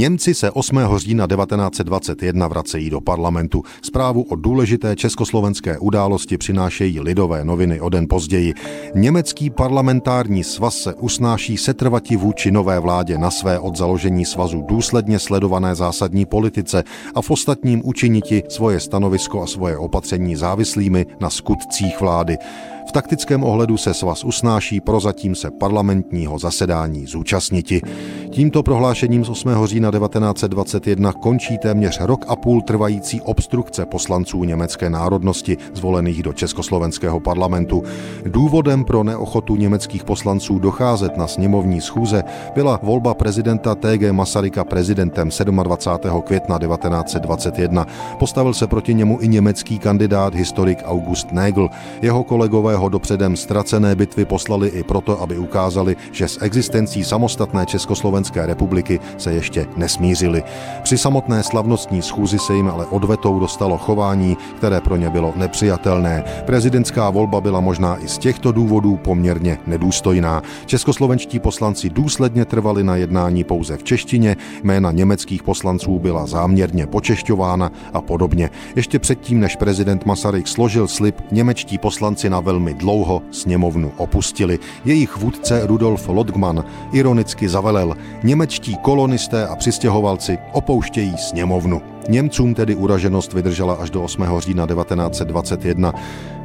[0.00, 0.80] Němci se 8.
[0.96, 3.62] října 1921 vracejí do parlamentu.
[3.82, 8.54] Zprávu o důležité československé události přinášejí lidové noviny o den později.
[8.94, 15.18] Německý parlamentární svaz se usnáší setrvati vůči nové vládě na své od založení svazu důsledně
[15.18, 22.00] sledované zásadní politice a v ostatním učiniti svoje stanovisko a svoje opatření závislými na skutcích
[22.00, 22.38] vlády.
[22.90, 27.82] V taktickém ohledu se svaz usnáší prozatím se parlamentního zasedání zúčastniti.
[28.30, 29.66] Tímto prohlášením z 8.
[29.66, 37.20] října 1921 končí téměř rok a půl trvající obstrukce poslanců německé národnosti zvolených do československého
[37.20, 37.82] parlamentu.
[38.26, 45.28] Důvodem pro neochotu německých poslanců docházet na sněmovní schůze byla volba prezidenta TG Masaryka prezidentem
[45.62, 46.22] 27.
[46.22, 47.86] května 1921.
[48.18, 51.68] Postavil se proti němu i německý kandidát historik August Nägel.
[52.02, 57.66] Jeho kolegové ho dopředem ztracené bitvy poslali i proto, aby ukázali, že s existencí samostatné
[57.66, 60.42] Československé republiky se ještě nesmířili.
[60.82, 66.24] Při samotné slavnostní schůzi se jim ale odvetou dostalo chování, které pro ně bylo nepřijatelné.
[66.46, 70.42] Prezidentská volba byla možná i z těchto důvodů poměrně nedůstojná.
[70.66, 77.72] Českoslovenští poslanci důsledně trvali na jednání pouze v češtině, jména německých poslanců byla záměrně počešťována
[77.92, 78.50] a podobně.
[78.76, 84.58] Ještě předtím, než prezident Masaryk složil slib, němečtí poslanci na velmi dlouho sněmovnu opustili.
[84.84, 91.82] Jejich vůdce Rudolf Lodgman ironicky zavelel, němečtí kolonisté a přistěhovalci opouštějí sněmovnu.
[92.08, 94.24] Němcům tedy uraženost vydržela až do 8.
[94.38, 95.92] října 1921.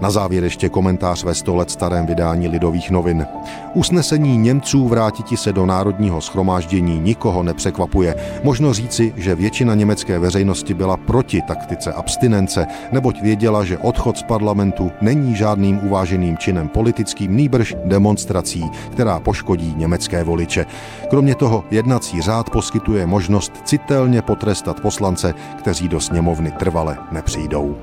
[0.00, 3.26] Na závěr ještě komentář ve 100 let starém vydání Lidových novin.
[3.74, 8.14] Usnesení Němců vrátiti se do národního schromáždění nikoho nepřekvapuje.
[8.42, 14.22] Možno říci, že většina německé veřejnosti byla proti taktice abstinence, neboť věděla, že odchod z
[14.22, 20.66] parlamentu není žádným uváženým činem politickým, nýbrž demonstrací, která poškodí německé voliče.
[21.10, 27.76] Kromě toho jednací řád poskytuje možnost citelně potrestat poslance, kteří do sněmovny trvale nepřijdou.